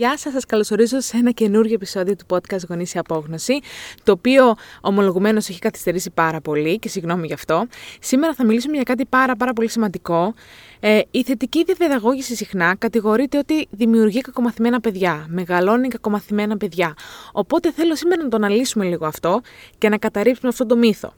[0.00, 3.60] Γεια σας, σας καλωσορίζω σε ένα καινούργιο επεισόδιο του podcast Γονείς Απόγνωση,
[4.02, 7.66] το οποίο ομολογουμένως έχει καθυστερήσει πάρα πολύ και συγγνώμη γι' αυτό.
[8.00, 10.34] Σήμερα θα μιλήσουμε για κάτι πάρα πάρα πολύ σημαντικό.
[10.80, 16.94] Ε, η θετική διαπαιδαγώγηση συχνά κατηγορείται ότι δημιουργεί κακομαθημένα παιδιά, μεγαλώνει κακομαθημένα παιδιά.
[17.32, 19.40] Οπότε θέλω σήμερα να το αναλύσουμε λίγο αυτό
[19.78, 21.12] και να καταρρύψουμε αυτό το μύθο.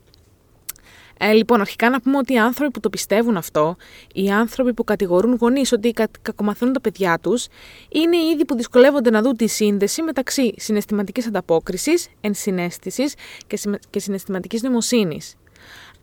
[1.17, 3.75] Ε, λοιπόν, αρχικά να πούμε ότι οι άνθρωποι που το πιστεύουν αυτό,
[4.13, 7.47] οι άνθρωποι που κατηγορούν γονείς ότι κα, κακομαθαίνουν τα παιδιά τους,
[7.89, 13.13] είναι οι ίδιοι που δυσκολεύονται να δουν τη σύνδεση μεταξύ συναισθηματικής ανταπόκρισης, ενσυναίσθησης
[13.47, 13.59] και,
[13.89, 15.35] και συναισθηματικής νοημοσύνης.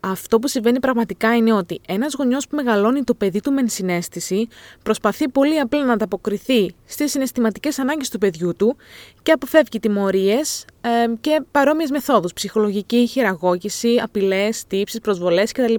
[0.00, 4.48] Αυτό που συμβαίνει πραγματικά είναι ότι ένας γονιός που μεγαλώνει το παιδί του με ενσυναίσθηση
[4.82, 8.76] προσπαθεί πολύ απλά να ανταποκριθεί στις συναισθηματικές ανάγκες του παιδιού του
[9.23, 10.88] και αποφεύγει τιμωρίες ε,
[11.20, 15.74] και παρόμοιες μεθόδους, ψυχολογική χειραγώγηση, απειλές, τύψεις, προσβολές κτλ.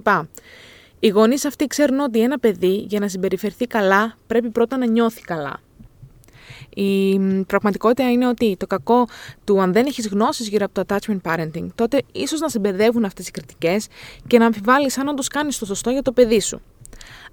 [1.00, 5.20] Οι γονείς αυτοί ξέρουν ότι ένα παιδί για να συμπεριφερθεί καλά πρέπει πρώτα να νιώθει
[5.20, 5.60] καλά.
[6.74, 9.08] Η πραγματικότητα είναι ότι το κακό
[9.44, 13.04] του αν δεν έχεις γνώσεις γύρω από το attachment parenting, τότε ίσως να σε μπερδεύουν
[13.04, 13.86] αυτές οι κριτικές
[14.26, 16.60] και να αμφιβάλλεις αν όντως κάνεις το σωστό για το παιδί σου.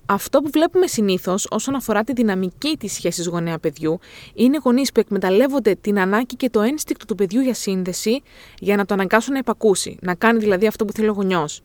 [0.06, 4.00] Αυτό που βλέπουμε συνήθως όσον αφορά τη δυναμική της σχέσης γονέα-παιδιού
[4.34, 8.22] είναι γονείς που εκμεταλλεύονται την ανάγκη και το ένστικτο του παιδιού για σύνδεση
[8.60, 11.62] για να το αναγκάσουν να υπακούσει, να κάνει δηλαδή αυτό που θέλει ο γονιός.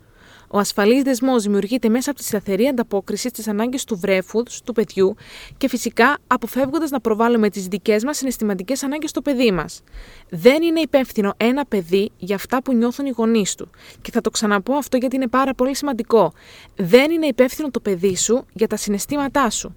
[0.48, 5.14] Ο ασφαλής δεσμός δημιουργείται μέσα από τη σταθερή ανταπόκριση στις ανάγκες του βρέφους, του παιδιού
[5.56, 9.82] και φυσικά αποφεύγοντας να προβάλλουμε τις δικές μας συναισθηματικές ανάγκες στο παιδί μας.
[10.28, 13.70] Δεν είναι υπεύθυνο ένα παιδί για αυτά που νιώθουν οι γονείς του.
[14.02, 16.32] Και θα το ξαναπώ αυτό γιατί είναι πάρα πολύ σημαντικό.
[16.76, 19.74] Δεν είναι υπεύθυνο το παιδί σου για τα συναισθήματά σου.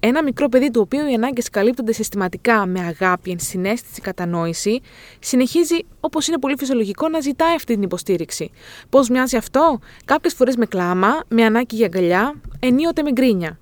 [0.00, 4.80] Ένα μικρό παιδί του οποίου οι ανάγκες καλύπτονται συστηματικά με αγάπη, ενσυναίσθηση, κατανόηση,
[5.18, 8.50] συνεχίζει, όπως είναι πολύ φυσιολογικό, να ζητάει αυτή την υποστήριξη.
[8.90, 13.58] Πώς μοιάζει αυτό, κάποιες φορές με κλάμα, με ανάγκη για αγκαλιά, ενίοτε με γκρίνια.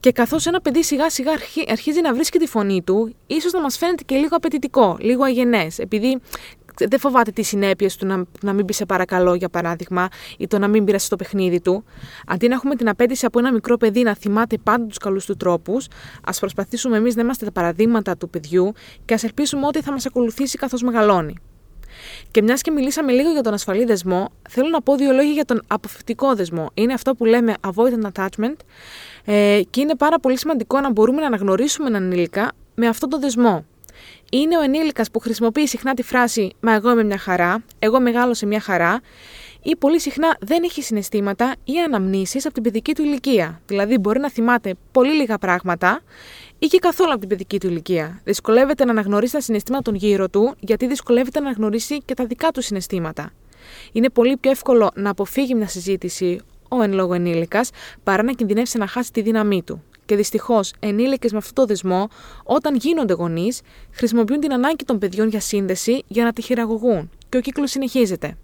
[0.00, 1.32] Και καθώς ένα παιδί σιγά σιγά
[1.68, 5.78] αρχίζει να βρίσκει τη φωνή του, ίσως να μας φαίνεται και λίγο απαιτητικό, λίγο αγενές,
[5.78, 6.20] επειδή
[6.88, 10.08] δεν φοβάται τις συνέπειες του να, να μην πει σε παρακαλώ, για παράδειγμα,
[10.38, 11.84] ή το να μην πειράσει το παιχνίδι του.
[12.26, 15.36] Αντί να έχουμε την απέτηση από ένα μικρό παιδί να θυμάται πάντα τους καλούς του
[15.36, 15.86] τρόπους,
[16.24, 18.72] ας προσπαθήσουμε εμείς να είμαστε τα παραδείγματα του παιδιού
[19.04, 21.34] και ας ελπίσουμε ότι θα μας ακολουθήσει καθώς μεγαλώνει.
[22.30, 25.44] Και μιας και μιλήσαμε λίγο για τον ασφαλή δεσμό, θέλω να πω δύο λόγια για
[25.44, 26.70] τον αποφυτικό δεσμό.
[26.74, 28.56] Είναι αυτό που λέμε avoidant attachment
[29.24, 33.20] ε, και είναι πάρα πολύ σημαντικό να μπορούμε να αναγνωρίσουμε έναν ενήλικα με αυτόν τον
[33.20, 33.64] δεσμό
[34.30, 38.46] είναι ο ενήλικας που χρησιμοποιεί συχνά τη φράση Μα εγώ είμαι μια χαρά, εγώ μεγάλωσα
[38.46, 39.00] μια χαρά,
[39.62, 43.60] ή πολύ συχνά δεν έχει συναισθήματα ή αναμνήσεις από την παιδική του ηλικία.
[43.66, 46.00] Δηλαδή, μπορεί να θυμάται πολύ λίγα πράγματα
[46.58, 48.20] ή και καθόλου από την παιδική του ηλικία.
[48.24, 52.50] Δυσκολεύεται να αναγνωρίσει τα συναισθήματα των γύρω του, γιατί δυσκολεύεται να αναγνωρίσει και τα δικά
[52.50, 53.30] του συναισθήματα.
[53.92, 57.70] Είναι πολύ πιο εύκολο να αποφύγει μια συζήτηση ο εν λόγω ενήλικας
[58.02, 59.82] παρά να κινδυνεύσει να χάσει τη δύναμή του.
[60.10, 62.08] Και δυστυχώς, ενήλικες με αυτό το δεσμό,
[62.44, 63.60] όταν γίνονται γονείς,
[63.92, 67.10] χρησιμοποιούν την ανάγκη των παιδιών για σύνδεση για να τη χειραγωγούν.
[67.28, 68.36] Και ο κύκλος συνεχίζεται.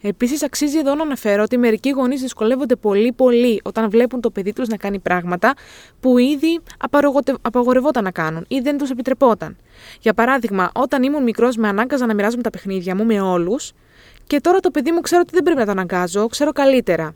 [0.00, 4.52] Επίσης, αξίζει εδώ να αναφέρω ότι μερικοί γονείς δυσκολεύονται πολύ πολύ όταν βλέπουν το παιδί
[4.52, 5.54] τους να κάνει πράγματα
[6.00, 6.60] που ήδη
[7.42, 9.56] απαγορευόταν να κάνουν ή δεν τους επιτρεπόταν.
[10.00, 13.72] Για παράδειγμα, όταν ήμουν μικρός, με ανάγκαζα να μοιράζομαι τα παιχνίδια μου με όλους,
[14.26, 17.14] και τώρα το παιδί μου ξέρω ότι δεν πρέπει να το αναγκάζω, ξέρω καλύτερα.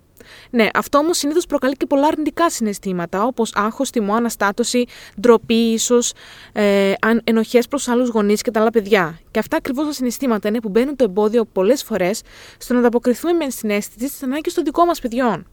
[0.50, 4.84] Ναι, αυτό όμως συνήθως προκαλεί και πολλά αρνητικά συναισθήματα, όπως άγχος, τιμό, αναστάτωση,
[5.20, 6.12] ντροπή, ίσως
[6.52, 6.92] ε,
[7.24, 9.18] ενοχές προς άλλους γονείς και τα άλλα παιδιά.
[9.30, 12.22] Και αυτά ακριβώς τα συναισθήματα είναι που μπαίνουν το εμπόδιο πολλές φορές
[12.58, 15.46] στο να ανταποκριθούμε με συνέστηση στι ανάγκες των δικών μας παιδιών.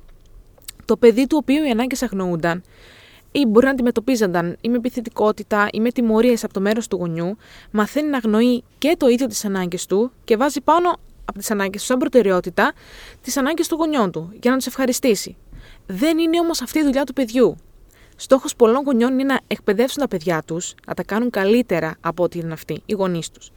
[0.85, 2.63] Το παιδί του οποίου οι ανάγκες αγνοούνταν
[3.31, 7.37] ή μπορεί να αντιμετωπίζονταν ή με επιθετικότητα ή με τιμωρίες από το μέρος του γονιού,
[7.71, 10.97] μαθαίνει να αγνοεί και το ίδιο τις ανάγκες του και βάζει πάνω
[11.31, 12.73] από τις ανάγκες του σαν προτεραιότητα
[13.21, 15.37] τις ανάγκες των γονιών του για να του ευχαριστήσει.
[15.85, 17.57] Δεν είναι όμως αυτή η δουλειά του παιδιού.
[18.15, 22.39] Στόχος πολλών γονιών είναι να εκπαιδεύσουν τα παιδιά τους να τα κάνουν καλύτερα από ό,τι
[22.39, 23.51] είναι αυτοί, οι γονείς τους.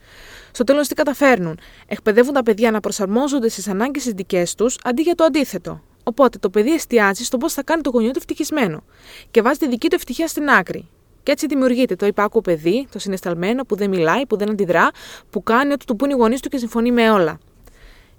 [0.51, 5.01] Στο τέλος, τι καταφέρνουν; Εκπαιδεύουν τα παιδιά να προσαρμόζονται στις ανάγκες τις δικές τους αντί
[5.01, 5.81] για το αντίθετο.
[6.03, 8.83] Οπότε το παιδί εστιάζει στο πώς θα κάνει το γονιό του ευτυχισμένο
[9.31, 10.89] και βάζει τη δική του ευτυχία στην άκρη.
[11.23, 14.89] Και έτσι δημιουργείται το υπάκου παιδί, το συναισθαλμένο που δεν μιλάει, που δεν αντιδρά,
[15.29, 17.39] που κάνει ό,τι του πούν οι γονείς του και συμφωνεί με όλα.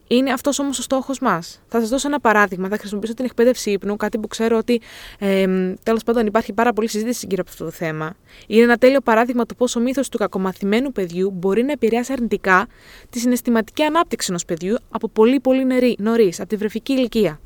[0.06, 1.62] Είναι αυτός όμως ο στόχος μας.
[1.68, 2.68] Θα σας δώσω ένα παράδειγμα.
[2.68, 4.80] Θα χρησιμοποιήσω την εκπαίδευση ύπνου, κάτι που ξέρω ότι
[5.18, 5.46] ε,
[5.82, 8.14] τέλος πάντων υπάρχει πάρα πολύ συζήτηση γύρω από αυτό το θέμα.
[8.46, 12.66] Είναι ένα τέλειο παράδειγμα του πώ ο μύθος του κακομαθημένου παιδιού μπορεί να επηρεάσει αρνητικά
[13.10, 17.40] τη συναισθηματική ανάπτυξη ενός παιδιού από πολύ πολύ νωρίς, από τη βρεφική ηλικία.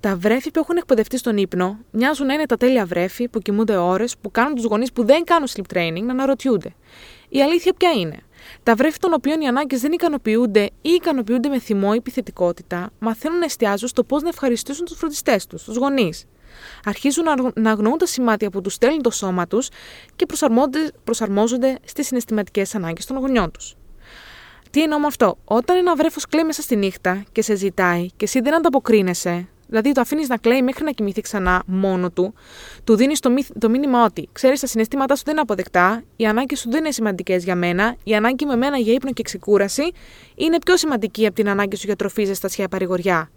[0.00, 3.76] Τα βρέφη που έχουν εκπαιδευτεί στον ύπνο μοιάζουν να είναι τα τέλεια βρέφη που κοιμούνται
[3.76, 6.74] ώρες, που κάνουν τους γονείς που δεν κάνουν sleep training να αναρωτιούνται.
[7.28, 8.16] Η αλήθεια ποια είναι;
[8.62, 13.38] Τα βρέφη των οποίων οι ανάγκες δεν ικανοποιούνται ή ικανοποιούνται με θυμό ή επιθετικότητα, μαθαίνουν
[13.38, 16.24] να εστιάζουν στο πώς να ευχαριστήσουν τους φροντιστές τους, τους γονείς.
[16.84, 17.24] Αρχίζουν
[17.54, 19.68] να αγνοούν τα σημάδια που τους στέλνει το σώμα τους
[20.16, 20.26] και
[21.04, 23.76] προσαρμόζονται στις συναισθηματικές ανάγκες των γονιών τους.
[24.70, 28.24] Τι εννοώ με αυτό, όταν ένα βρέφος κλαίει μέσα στη νύχτα και σε ζητάει και
[28.24, 32.34] εσύ δεν ανταποκρίνεσαι, δηλαδή το αφήνεις να κλαίει μέχρι να κοιμηθεί ξανά μόνο του,
[32.84, 36.60] του δίνεις το, το μήνυμα ότι ξέρεις τα συναισθήματά σου δεν είναι αποδεκτά, οι ανάγκες
[36.60, 39.92] σου δεν είναι σημαντικές για μένα, η ανάγκη με μένα για ύπνο και ξεκούραση
[40.34, 43.30] είναι πιο σημαντική από την ανάγκη σου για τροφή, ζεστασιά, παρηγοριά.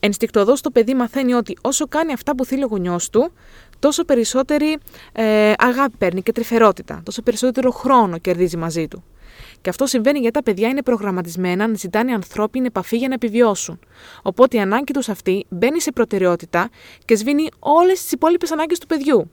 [0.00, 3.32] Ενστικτοδός το παιδί μαθαίνει ότι όσο κάνει αυτά που θέλει ο γονιός του,
[3.78, 4.78] τόσο περισσότερη
[5.12, 9.04] ε, αγάπη παίρνει και τρυφερότητα, τόσο περισσότερο χρόνο κερδίζει μαζί του.
[9.60, 13.78] Και αυτό συμβαίνει γιατί τα παιδιά είναι προγραμματισμένα να ζητάνε ανθρώπινη επαφή για να επιβιώσουν.
[14.22, 16.70] Οπότε η ανάγκη τους αυτή μπαίνει σε προτεραιότητα
[17.04, 19.30] και σβήνει όλες τις υπόλοιπες ανάγκες του παιδιού.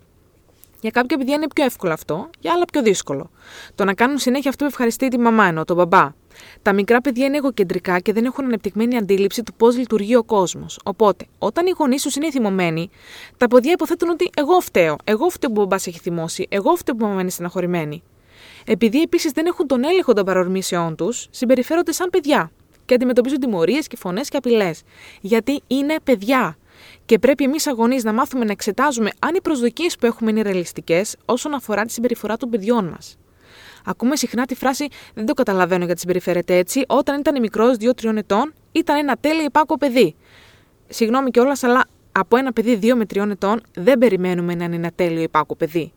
[0.81, 3.29] Για κάποια παιδιά είναι πιο εύκολο αυτό, για άλλα πιο δύσκολο.
[3.75, 6.11] Το να κάνουν συνέχεια αυτό που ευχαριστεί τη μαμά ενώ τον μπαμπά.
[6.61, 10.79] Τα μικρά παιδιά είναι εγωκεντρικά και δεν έχουν ανεπτυγμένη αντίληψη του πώς λειτουργεί ο κόσμος.
[10.83, 12.89] Οπότε, όταν οι γονείς τους είναι θυμωμένοι,
[13.37, 14.95] τα παιδιά υποθέτουν ότι εγώ φταίω.
[15.03, 16.45] Εγώ φταίω που ο μπαμπάς έχει θυμώσει.
[16.49, 18.03] Εγώ φταίω που η μαμά είναι στεναχωρημένη.
[18.65, 22.51] Επειδή επίσης δεν έχουν τον έλεγχο των παρορμήσεών τους, συμπεριφέρονται σαν παιδιά
[22.85, 24.81] και αντιμετωπίζουν τιμωρίες και φωνές και απειλές.
[25.21, 26.57] Γιατί είναι παιδιά.
[27.05, 31.15] Και πρέπει εμείς αγωνεί να μάθουμε να εξετάζουμε αν οι προσδοκίες που έχουμε είναι ρεαλιστικές
[31.25, 33.17] όσον αφορά τη συμπεριφορά των παιδιών μας.
[33.85, 36.83] Ακούμε συχνά τη φράση Δεν το καταλαβαίνω γιατί συμπεριφέρεται έτσι.
[36.87, 40.15] Όταν ήταν μικρός, 2-3 ετών, ήταν ένα τέλειο υπάκο παιδί.
[40.87, 44.91] Συγγνώμη κιόλας, αλλά από ένα παιδί 2 με 3 ετών δεν περιμένουμε να είναι ένα
[44.95, 45.91] τέλειο υπάκο παιδί.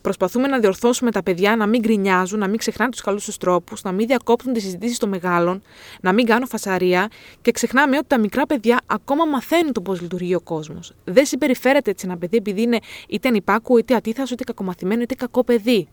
[0.00, 3.82] Προσπαθούμε να διορθώσουμε τα παιδιά να μην γκρινιάζουν, να μην ξεχνάνε τους καλούς τους τρόπους,
[3.82, 5.62] να μην διακόπτουν τις συζητήσεις των μεγάλων,
[6.00, 7.08] να μην κάνουν φασαρία
[7.42, 10.92] και ξεχνάμε ότι τα μικρά παιδιά ακόμα μαθαίνουν το πώς λειτουργεί ο κόσμος.
[11.04, 12.78] Δεν συμπεριφέρεται έτσι ένα παιδί επειδή είναι
[13.08, 15.88] είτε ανυπάκου, είτε αντίθασο, είτε κακομαθημένο, είτε κακό παιδί.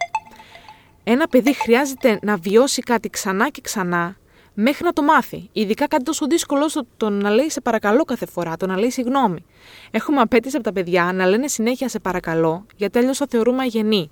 [1.04, 4.16] Ένα παιδί χρειάζεται να βιώσει κάτι ξανά και ξανά
[4.56, 5.50] μέχρι να το μάθει.
[5.52, 8.90] Ειδικά κάτι τόσο δύσκολο όσο το να λέει σε παρακαλώ κάθε φορά, το να λέει
[8.90, 9.46] συγγνώμη.
[9.92, 14.12] Έχουμε απέτηση από τα παιδιά να λένε συνέχεια σε παρακαλώ, γιατί αλλιώς θα θεωρούμε αγενή.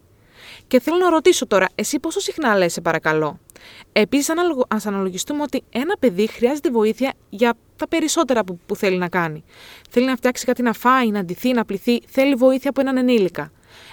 [0.68, 3.40] Και θέλω να ρωτήσω τώρα, εσύ πόσο συχνά λες σε παρακαλώ.
[3.92, 4.34] Επίσης,
[4.68, 9.44] ας αναλογιστούμε ότι ένα παιδί χρειάζεται βοήθεια για τα περισσότερα που, που θέλει να κάνει.
[9.90, 13.52] Θέλει να φτιάξει κάτι να φάει, να ντυθεί, να πληθεί, θέλει βοήθεια από έναν ενήλικα.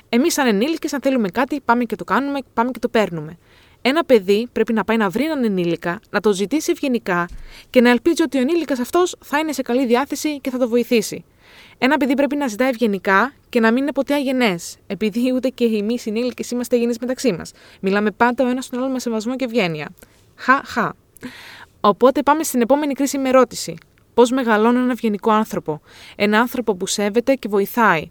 [0.09, 3.39] Εμείς, σαν ενήλικες, αν θέλουμε κάτι, πάμε και το κάνουμε, πάμε και το παίρνουμε.
[3.83, 7.29] Ένα παιδί πρέπει να πάει να βρει έναν ενήλικα, να το ζητήσει ευγενικά
[7.71, 10.69] και να ελπίζει ότι ο ενήλικας αυτός θα είναι σε καλή διάθεση και θα το
[10.69, 11.25] βοηθήσει.
[11.79, 15.65] Ένα παιδί πρέπει να ζητάει ευγενικά και να μην είναι ποτέ αγενές, επειδή ούτε και
[15.65, 17.53] εμείς οι ενήλικες είμαστε αγενείς μεταξύ μας.
[17.81, 19.89] Μιλάμε πάντα ο ένας στον άλλο με σεβασμό και ευγένεια.
[20.37, 20.93] Χα, χα.
[21.81, 23.77] Οπότε πάμε στην επόμενη κρίσιμη ερώτηση.
[24.15, 25.81] Πώς μεγαλώνω έναν ευγενικό άνθρωπο,
[26.17, 28.11] ένα άνθρωπο που σέβεται και βοηθάει.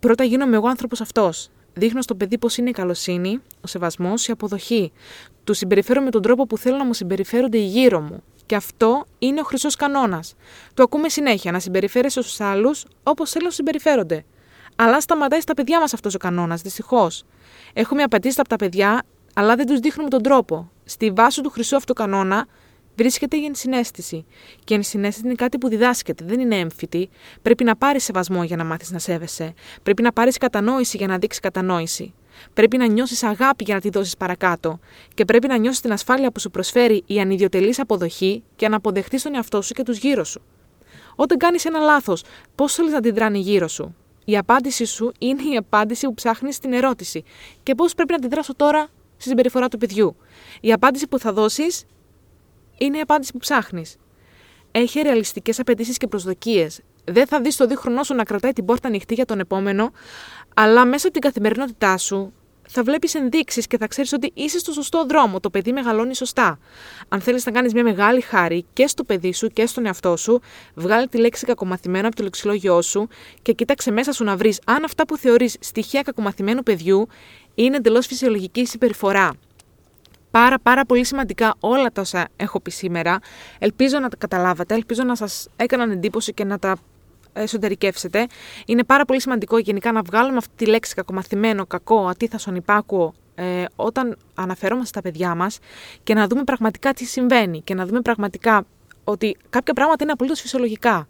[0.00, 1.50] Πρώτα γίνομαι εγώ άνθρωπος αυτός.
[1.74, 4.92] Δείχνω στο παιδί πώ είναι η καλοσύνη, ο σεβασμός, η αποδοχή.
[5.44, 8.22] Του συμπεριφέρω με τον τρόπο που θέλω να μου συμπεριφέρονται οι γύρω μου.
[8.46, 10.34] Και αυτό είναι ο χρυσός κανόνας.
[10.74, 14.24] Το ακούμε συνέχεια, να συμπεριφέρεσαι στους άλλους όπως θέλω να συμπεριφέρονται.
[14.76, 17.24] Αλλά σταματάει στα παιδιά μας αυτός ο κανόνας, δυστυχώς.
[17.72, 19.02] Έχουμε απαιτήσει από τα παιδιά,
[19.34, 20.70] αλλά δεν τους δείχνουμε τον τρόπο.
[20.84, 22.46] Στη βάση του χρυσού αυτού κανόνα
[23.00, 24.24] βρίσκεται η ενσυναίσθηση.
[24.64, 27.08] Και η ενσυναίσθηση είναι κάτι που διδάσκεται, δεν είναι έμφυτη.
[27.42, 29.54] Πρέπει να πάρεις σεβασμό για να μάθεις να σέβεσαι.
[29.82, 32.14] Πρέπει να πάρεις κατανόηση για να δείξεις κατανόηση.
[32.54, 34.78] Πρέπει να νιώσεις αγάπη για να τη δώσεις παρακάτω.
[35.14, 39.22] Και πρέπει να νιώσεις την ασφάλεια που σου προσφέρει η ανιδιοτελής αποδοχή και να αποδεχτείς
[39.22, 40.42] τον εαυτό σου και τους γύρω σου.
[41.14, 42.24] Όταν κάνεις ένα λάθος,
[42.54, 46.72] πώς θέλεις να αντιδράνε γύρω σου; Η απάντησή σου είναι η απάντηση που ψάχνεις στην
[46.72, 47.24] ερώτηση.
[47.62, 50.16] Και πώς πρέπει να αντιδράσω τώρα στη συμπεριφορά του παιδιού;
[50.60, 51.84] Η απάντηση που θα δώσεις
[52.80, 53.96] είναι η απάντηση που ψάχνεις.
[54.70, 56.80] Έχει ρεαλιστικές απαιτήσεις και προσδοκίες.
[57.04, 59.92] Δεν θα δεις το δίχρονό σου να κρατάει την πόρτα ανοιχτή για τον επόμενο,
[60.54, 62.32] αλλά μέσα από την καθημερινότητά σου
[62.72, 65.40] θα βλέπεις ενδείξεις και θα ξέρεις ότι είσαι στο σωστό δρόμο.
[65.40, 66.58] Το παιδί μεγαλώνει σωστά.
[67.08, 70.40] Αν θέλεις να κάνεις μια μεγάλη χάρη και στο παιδί σου και στον εαυτό σου,
[70.74, 73.08] βγάλει τη λέξη κακομαθημένο από το λεξιλόγιο σου
[73.42, 77.08] και κοίταξε μέσα σου να βρεις αν αυτά που θεωρείς στοιχεία κακομαθημένου παιδιού
[77.54, 79.32] είναι εντελώς φυσιολογική συμπεριφορά
[80.30, 83.18] πάρα πάρα πολύ σημαντικά όλα τα όσα έχω πει σήμερα.
[83.58, 86.76] Ελπίζω να τα καταλάβατε, ελπίζω να σας έκαναν εντύπωση και να τα
[87.32, 88.26] εσωτερικεύσετε.
[88.66, 93.64] Είναι πάρα πολύ σημαντικό γενικά να βγάλουμε αυτή τη λέξη κακομαθημένο, κακό, ατίθασον, υπάκουο, ε,
[93.76, 95.58] όταν αναφερόμαστε στα παιδιά μας
[96.02, 98.64] και να δούμε πραγματικά τι συμβαίνει και να δούμε πραγματικά
[99.04, 101.08] ότι κάποια πράγματα είναι απολύτως φυσιολογικά.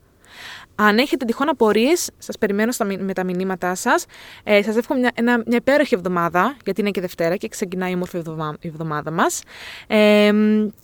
[0.75, 4.05] Αν έχετε τυχόν απορίες, σας περιμένω στα, με τα μηνύματά σας.
[4.45, 7.95] Ε, σας εύχομαι μια, ένα, μια υπέροχη εβδομάδα, γιατί είναι και Δευτέρα και ξεκινάει η
[7.95, 9.43] όμορφη εβδομάδα, η εβδομάδα μας.
[9.87, 10.33] Ε,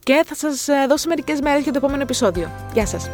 [0.02, 2.50] και θα σας δώσω μερικές μέρες για το επόμενο επεισόδιο.
[2.72, 3.08] Γεια σας!